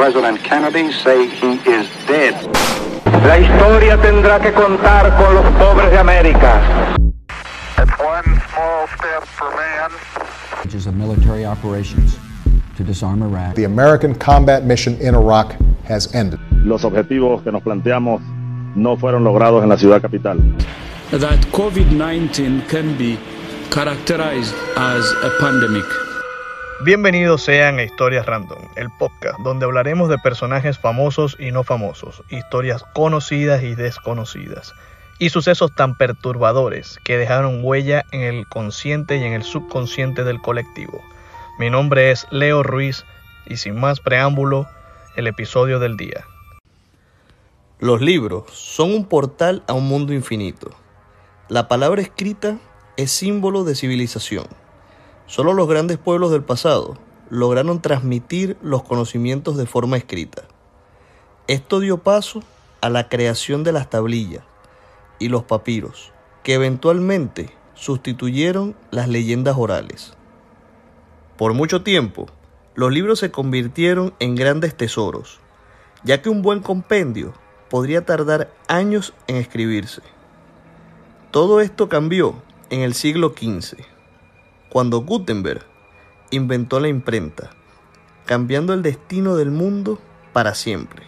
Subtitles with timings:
[0.00, 2.32] President Kennedy say he is dead.
[3.28, 6.96] La historia tendrá que contar con los pobres de América.
[7.76, 9.90] It's one small step for man.
[10.64, 12.16] which is of military operations
[12.78, 13.54] to disarm Iraq.
[13.56, 15.54] The American combat mission in Iraq
[15.84, 16.40] has ended.
[16.64, 18.22] los objetivos que nos planteamos
[18.74, 20.38] no fueron logrados en la ciudad capital.
[21.10, 23.18] that COVID 19 can be
[23.70, 25.84] characterized as a pandemic.
[26.82, 32.22] Bienvenidos sean a Historias Random, el podcast donde hablaremos de personajes famosos y no famosos,
[32.30, 34.72] historias conocidas y desconocidas,
[35.18, 40.40] y sucesos tan perturbadores que dejaron huella en el consciente y en el subconsciente del
[40.40, 41.02] colectivo.
[41.58, 43.04] Mi nombre es Leo Ruiz
[43.44, 44.66] y sin más preámbulo,
[45.16, 46.24] el episodio del día.
[47.78, 50.70] Los libros son un portal a un mundo infinito.
[51.50, 52.56] La palabra escrita
[52.96, 54.46] es símbolo de civilización.
[55.30, 56.98] Solo los grandes pueblos del pasado
[57.28, 60.42] lograron transmitir los conocimientos de forma escrita.
[61.46, 62.42] Esto dio paso
[62.80, 64.42] a la creación de las tablillas
[65.20, 66.10] y los papiros,
[66.42, 70.14] que eventualmente sustituyeron las leyendas orales.
[71.36, 72.26] Por mucho tiempo,
[72.74, 75.38] los libros se convirtieron en grandes tesoros,
[76.02, 77.34] ya que un buen compendio
[77.68, 80.02] podría tardar años en escribirse.
[81.30, 82.34] Todo esto cambió
[82.68, 83.86] en el siglo XV,
[84.70, 85.62] cuando Gutenberg
[86.30, 87.50] inventó la imprenta,
[88.24, 89.98] cambiando el destino del mundo
[90.32, 91.02] para siempre.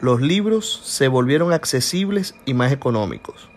[0.00, 3.48] Los libros se volvieron accesibles y más económicos.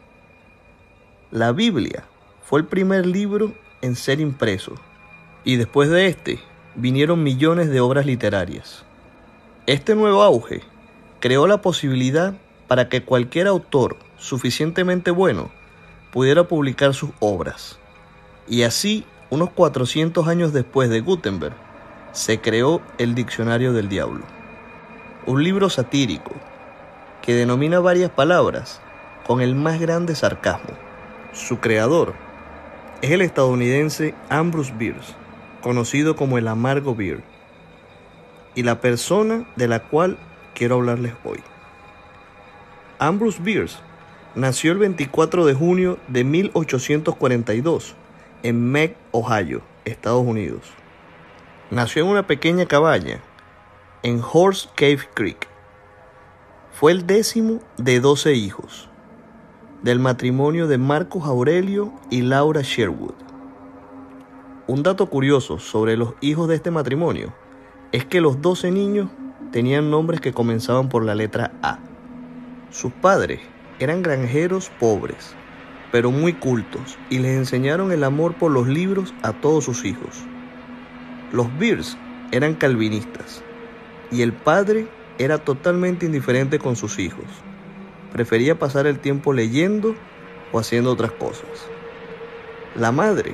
[1.31, 2.05] La Biblia
[2.43, 4.73] fue el primer libro en ser impreso,
[5.43, 6.39] y después de este
[6.75, 8.83] vinieron millones de obras literarias.
[9.67, 10.61] Este nuevo auge
[11.19, 12.35] creó la posibilidad
[12.67, 15.51] para que cualquier autor suficientemente bueno
[16.11, 17.79] pudiera publicar sus obras.
[18.47, 21.55] Y así, unos 400 años después de Gutenberg,
[22.11, 24.23] se creó el Diccionario del Diablo,
[25.25, 26.31] un libro satírico
[27.23, 28.79] que denomina varias palabras
[29.25, 30.75] con el más grande sarcasmo.
[31.33, 32.13] Su creador
[33.01, 35.13] es el estadounidense Ambrose Bierce,
[35.61, 37.23] conocido como el Amargo Beer,
[38.53, 40.17] y la persona de la cual
[40.53, 41.39] quiero hablarles hoy.
[42.99, 43.79] Ambrose Bierce
[44.35, 47.95] nació el 24 de junio de 1842
[48.43, 50.61] en Meg, Ohio, Estados Unidos.
[51.71, 53.21] Nació en una pequeña cabaña
[54.03, 55.47] en Horse Cave Creek.
[56.71, 58.89] Fue el décimo de 12 hijos
[59.81, 63.13] del matrimonio de Marcos Aurelio y Laura Sherwood.
[64.67, 67.33] Un dato curioso sobre los hijos de este matrimonio
[67.91, 69.09] es que los 12 niños
[69.51, 71.79] tenían nombres que comenzaban por la letra A.
[72.71, 73.41] Sus padres
[73.79, 75.35] eran granjeros pobres,
[75.95, 80.25] pero muy cultos, y les enseñaron el amor por los libros a todos sus hijos.
[81.31, 81.97] Los Beers
[82.33, 83.41] eran calvinistas,
[84.11, 84.89] y el padre
[85.19, 87.23] era totalmente indiferente con sus hijos.
[88.11, 89.95] Prefería pasar el tiempo leyendo
[90.51, 91.47] o haciendo otras cosas.
[92.75, 93.33] La madre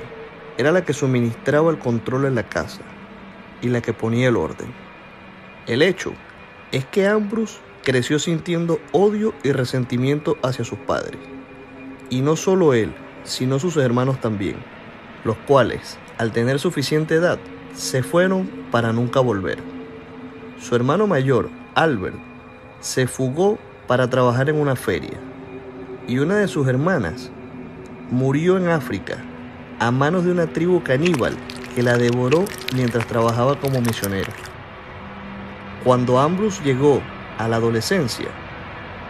[0.56, 2.82] era la que suministraba el control en la casa
[3.60, 4.72] y la que ponía el orden.
[5.66, 6.12] El hecho
[6.70, 11.31] es que Ambrose creció sintiendo odio y resentimiento hacia sus padres.
[12.12, 12.92] Y no solo él,
[13.24, 14.56] sino sus hermanos también,
[15.24, 17.38] los cuales, al tener suficiente edad,
[17.72, 19.56] se fueron para nunca volver.
[20.60, 22.18] Su hermano mayor, Albert,
[22.80, 25.18] se fugó para trabajar en una feria,
[26.06, 27.30] y una de sus hermanas
[28.10, 29.16] murió en África
[29.78, 31.34] a manos de una tribu caníbal
[31.74, 32.44] que la devoró
[32.74, 34.32] mientras trabajaba como misionero.
[35.82, 37.00] Cuando Ambrose llegó
[37.38, 38.28] a la adolescencia,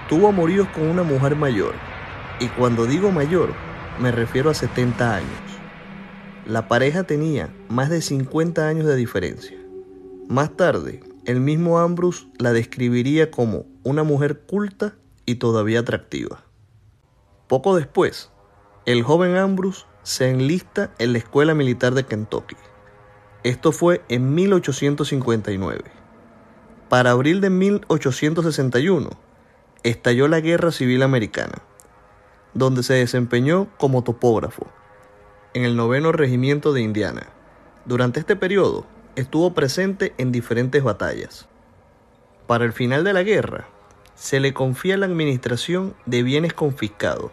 [0.09, 1.75] tuvo amoríos con una mujer mayor,
[2.41, 3.53] y cuando digo mayor,
[3.99, 5.41] me refiero a 70 años.
[6.47, 9.57] La pareja tenía más de 50 años de diferencia.
[10.29, 14.95] Más tarde, el mismo Ambrose la describiría como una mujer culta
[15.25, 16.43] y todavía atractiva.
[17.47, 18.31] Poco después,
[18.87, 22.57] el joven Ambrose se enlista en la Escuela Militar de Kentucky.
[23.45, 25.83] Esto fue en 1859.
[26.89, 29.11] Para abril de 1861
[29.83, 31.63] estalló la Guerra Civil Americana,
[32.55, 34.67] donde se desempeñó como topógrafo
[35.55, 37.29] en el noveno regimiento de Indiana.
[37.85, 41.49] Durante este periodo estuvo presente en diferentes batallas.
[42.47, 43.67] Para el final de la guerra,
[44.15, 47.31] se le confía la administración de bienes confiscados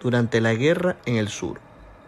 [0.00, 1.60] durante la guerra en el sur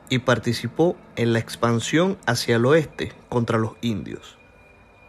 [0.09, 4.39] y participó en la expansión hacia el oeste contra los indios.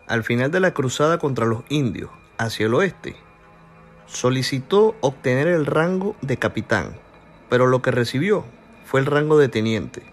[0.08, 3.16] Al final de la cruzada contra los indios hacia el oeste,
[4.06, 6.98] solicitó obtener el rango de capitán,
[7.50, 8.46] pero lo que recibió
[8.86, 10.04] fue el rango de teniente,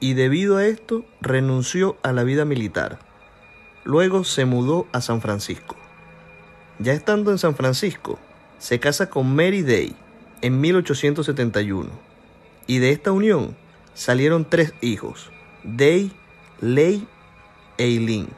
[0.00, 2.98] y debido a esto renunció a la vida militar.
[3.84, 5.76] Luego se mudó a San Francisco.
[6.78, 8.18] Ya estando en San Francisco,
[8.58, 9.96] se casa con Mary Day
[10.42, 11.88] en 1871
[12.66, 13.56] y de esta unión
[13.94, 15.30] salieron tres hijos,
[15.64, 16.12] Day,
[16.60, 17.06] Ley
[17.78, 18.28] e Eileen.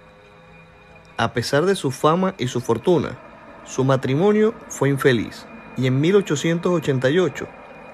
[1.16, 3.18] A pesar de su fama y su fortuna,
[3.66, 5.46] su matrimonio fue infeliz
[5.76, 7.46] y en 1888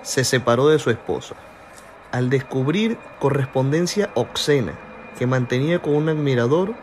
[0.06, 1.34] se separó de su esposa.
[2.12, 4.72] Al descubrir correspondencia obscena
[5.18, 6.74] que mantenía con un admirador,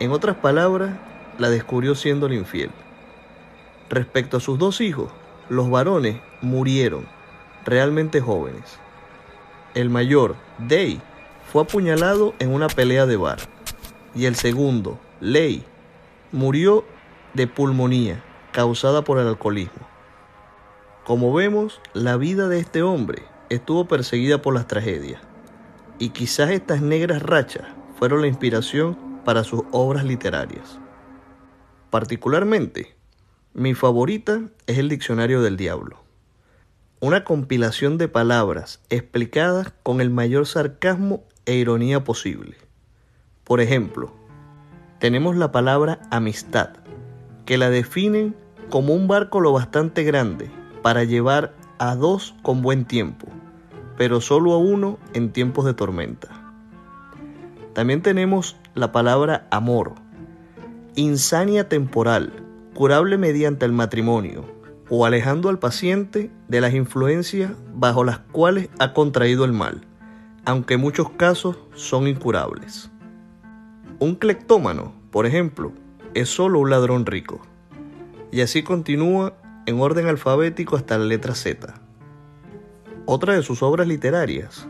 [0.00, 0.90] en otras palabras,
[1.38, 2.70] la descubrió siendo el infiel.
[3.88, 5.10] Respecto a sus dos hijos,
[5.48, 7.06] los varones murieron
[7.64, 8.78] realmente jóvenes.
[9.74, 11.00] El mayor, Day,
[11.50, 13.38] fue apuñalado en una pelea de bar
[14.14, 15.64] y el segundo, Ley,
[16.32, 16.84] murió
[17.32, 18.22] de pulmonía
[18.52, 19.91] causada por el alcoholismo.
[21.04, 25.20] Como vemos, la vida de este hombre estuvo perseguida por las tragedias
[25.98, 27.66] y quizás estas negras rachas
[27.98, 30.78] fueron la inspiración para sus obras literarias.
[31.90, 32.94] Particularmente,
[33.52, 36.04] mi favorita es el Diccionario del Diablo,
[37.00, 42.56] una compilación de palabras explicadas con el mayor sarcasmo e ironía posible.
[43.42, 44.12] Por ejemplo,
[45.00, 46.74] tenemos la palabra amistad,
[47.44, 48.36] que la definen
[48.70, 53.26] como un barco lo bastante grande para llevar a dos con buen tiempo,
[53.96, 56.28] pero solo a uno en tiempos de tormenta.
[57.72, 59.94] También tenemos la palabra amor,
[60.94, 62.32] insania temporal,
[62.74, 64.44] curable mediante el matrimonio,
[64.90, 69.86] o alejando al paciente de las influencias bajo las cuales ha contraído el mal,
[70.44, 72.90] aunque muchos casos son incurables.
[74.00, 75.72] Un cleptómano, por ejemplo,
[76.14, 77.40] es solo un ladrón rico.
[78.30, 79.34] Y así continúa
[79.66, 81.74] en orden alfabético hasta la letra Z.
[83.06, 84.66] Otra de sus obras literarias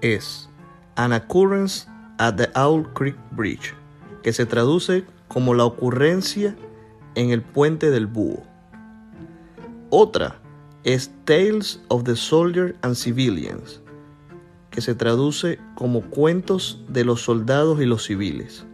[0.00, 0.48] es
[0.96, 1.88] An Occurrence
[2.18, 3.74] at the Owl Creek Bridge,
[4.22, 6.56] que se traduce como la ocurrencia
[7.14, 8.42] en el puente del búho.
[9.90, 10.40] Otra
[10.84, 13.80] es Tales of the Soldier and Civilians,
[14.70, 18.66] que se traduce como cuentos de los soldados y los civiles.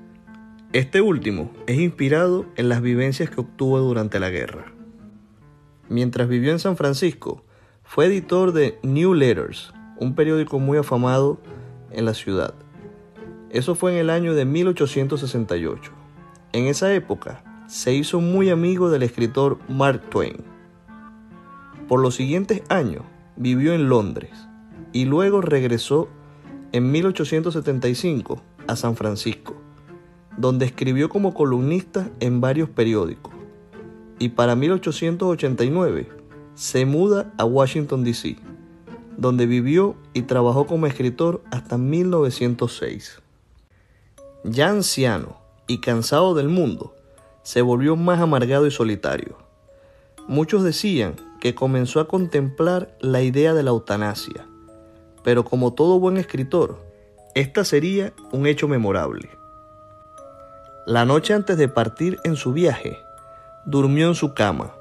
[0.73, 4.73] Este último es inspirado en las vivencias que obtuvo durante la guerra.
[5.91, 7.43] Mientras vivió en San Francisco,
[7.83, 11.41] fue editor de New Letters, un periódico muy afamado
[11.91, 12.55] en la ciudad.
[13.51, 15.91] Eso fue en el año de 1868.
[16.53, 20.45] En esa época se hizo muy amigo del escritor Mark Twain.
[21.89, 23.03] Por los siguientes años
[23.35, 24.31] vivió en Londres
[24.93, 26.09] y luego regresó
[26.71, 29.61] en 1875 a San Francisco,
[30.39, 33.40] donde escribió como columnista en varios periódicos.
[34.21, 36.09] Y para 1889
[36.55, 38.37] se muda a Washington, D.C.,
[39.17, 43.23] donde vivió y trabajó como escritor hasta 1906.
[44.45, 46.95] Ya anciano y cansado del mundo,
[47.43, 49.39] se volvió más amargado y solitario.
[50.29, 54.47] Muchos decían que comenzó a contemplar la idea de la eutanasia,
[55.25, 56.79] pero como todo buen escritor,
[57.35, 59.31] esta sería un hecho memorable.
[60.87, 62.99] La noche antes de partir en su viaje,
[63.65, 64.73] durmió en su cama,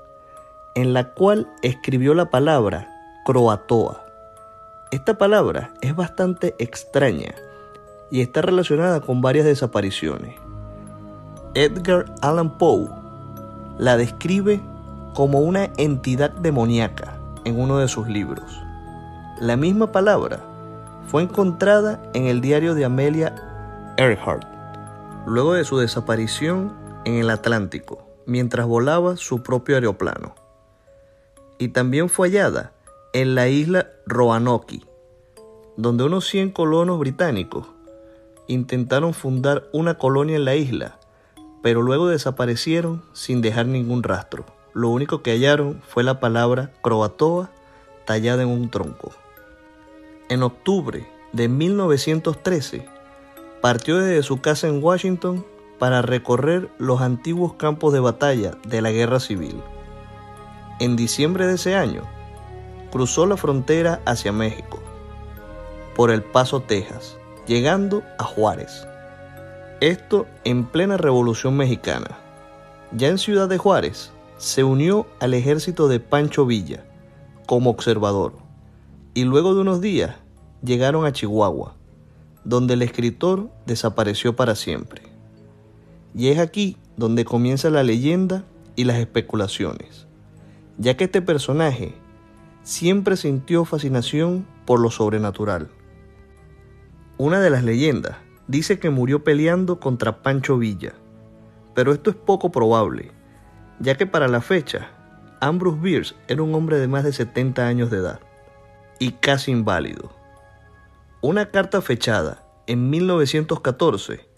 [0.76, 2.88] en la cual escribió la palabra
[3.26, 4.06] croatoa.
[4.92, 7.36] Esta palabra es bastante extraña
[8.10, 10.36] y está relacionada con varias desapariciones.
[11.54, 12.90] Edgar Allan Poe
[13.78, 14.62] la describe
[15.14, 18.62] como una entidad demoníaca en uno de sus libros.
[19.40, 20.40] La misma palabra
[21.08, 23.36] fue encontrada en el diario de Amelia
[23.98, 24.46] Earhart,
[25.26, 26.74] luego de su desaparición
[27.06, 30.36] en el Atlántico, mientras volaba su propio aeroplano.
[31.58, 32.74] Y también fue hallada
[33.14, 34.82] en la isla Roanoke,
[35.78, 37.68] donde unos 100 colonos británicos
[38.48, 41.00] intentaron fundar una colonia en la isla,
[41.62, 44.46] pero luego desaparecieron sin dejar ningún rastro.
[44.74, 47.52] Lo único que hallaron fue la palabra croatoa
[48.06, 49.12] tallada en un tronco.
[50.30, 52.86] En octubre de 1913,
[53.62, 55.46] partió desde su casa en Washington
[55.80, 59.62] para recorrer los antiguos campos de batalla de la Guerra Civil.
[60.80, 62.04] En diciembre de ese año,
[62.92, 64.80] cruzó la frontera hacia México,
[65.96, 67.18] por El Paso, Texas,
[67.48, 68.86] llegando a Juárez.
[69.82, 72.20] Esto en plena Revolución Mexicana.
[72.92, 76.86] Ya en Ciudad de Juárez, se unió al ejército de Pancho Villa
[77.46, 78.34] como observador
[79.14, 80.16] y luego de unos días
[80.64, 81.76] llegaron a Chihuahua,
[82.46, 85.09] donde el escritor desapareció para siempre.
[86.14, 88.44] Y es aquí donde comienza la leyenda
[88.76, 90.08] y las especulaciones,
[90.78, 91.96] ya que este personaje
[92.64, 95.70] siempre sintió fascinación por lo sobrenatural.
[97.18, 100.94] Una de las leyendas dice que murió peleando contra Pancho Villa,
[101.76, 103.12] pero esto es poco probable,
[103.80, 104.92] ya que para la fecha,
[105.42, 108.20] Ambrose Bierce era un hombre de más de 70 años de edad
[109.00, 110.12] y casi inválido.
[111.22, 114.29] Una carta fechada en 1914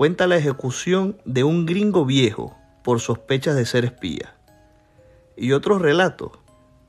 [0.00, 4.34] cuenta la ejecución de un gringo viejo por sospechas de ser espía.
[5.36, 6.30] Y otros relatos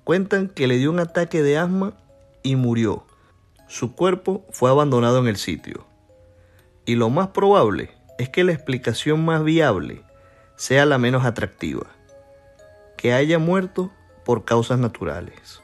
[0.06, 1.94] cuentan que le dio un ataque de asma
[2.42, 3.06] y murió.
[3.68, 5.86] Su cuerpo fue abandonado en el sitio.
[6.86, 10.04] Y lo más probable es que la explicación más viable
[10.56, 11.88] sea la menos atractiva,
[12.96, 13.92] que haya muerto
[14.24, 15.62] por causas naturales.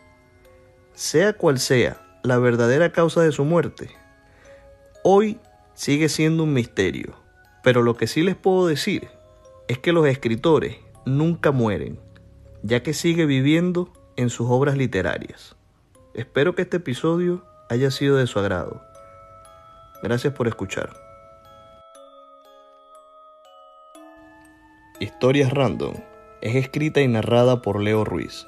[0.95, 3.89] Sea cual sea la verdadera causa de su muerte,
[5.01, 5.39] hoy
[5.75, 7.25] sigue siendo un misterio,
[7.63, 9.09] pero lo que sí les puedo decir
[9.67, 11.99] es que los escritores nunca mueren,
[12.63, 15.55] ya que sigue viviendo en sus obras literarias.
[16.13, 18.81] Espero que este episodio haya sido de su agrado.
[20.01, 20.89] Gracias por escuchar.
[24.99, 25.93] Historias Random
[26.41, 28.47] es escrita y narrada por Leo Ruiz.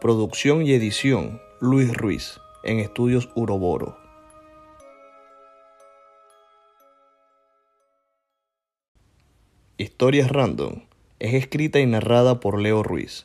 [0.00, 4.01] Producción y edición Luis Ruiz en Estudios Uroboro.
[9.78, 10.82] Historias Random
[11.18, 13.24] es escrita y narrada por Leo Ruiz.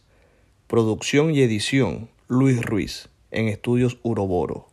[0.68, 4.70] Producción y edición Luis Ruiz en Estudios Uroboro.